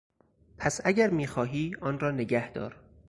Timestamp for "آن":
1.81-1.99